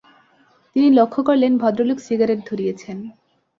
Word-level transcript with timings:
তিনি 0.75 0.87
লক্ষ 0.91 1.15
করলেন, 1.19 1.51
ভদ্রলোক 1.57 1.99
সিগারেট 1.99 2.39
ধরিয়েছেন। 2.49 2.97